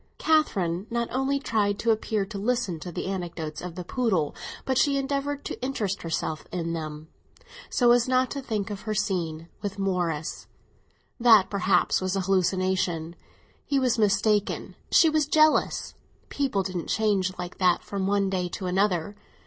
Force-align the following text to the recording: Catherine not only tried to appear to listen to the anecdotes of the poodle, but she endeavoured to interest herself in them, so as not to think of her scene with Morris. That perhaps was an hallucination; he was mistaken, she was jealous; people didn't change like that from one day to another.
Catherine 0.17 0.87
not 0.89 1.09
only 1.11 1.37
tried 1.39 1.77
to 1.77 1.91
appear 1.91 2.25
to 2.25 2.39
listen 2.39 2.79
to 2.79 2.91
the 2.91 3.05
anecdotes 3.05 3.61
of 3.61 3.75
the 3.75 3.83
poodle, 3.83 4.33
but 4.65 4.79
she 4.79 4.97
endeavoured 4.97 5.45
to 5.45 5.61
interest 5.63 6.01
herself 6.01 6.43
in 6.51 6.73
them, 6.73 7.09
so 7.69 7.91
as 7.91 8.07
not 8.07 8.31
to 8.31 8.41
think 8.41 8.71
of 8.71 8.81
her 8.81 8.95
scene 8.95 9.47
with 9.61 9.77
Morris. 9.77 10.47
That 11.19 11.51
perhaps 11.51 12.01
was 12.01 12.15
an 12.15 12.23
hallucination; 12.23 13.15
he 13.63 13.77
was 13.77 13.99
mistaken, 13.99 14.73
she 14.89 15.07
was 15.07 15.27
jealous; 15.27 15.93
people 16.29 16.63
didn't 16.63 16.87
change 16.89 17.37
like 17.37 17.59
that 17.59 17.83
from 17.83 18.07
one 18.07 18.27
day 18.27 18.49
to 18.53 18.65
another. 18.65 19.15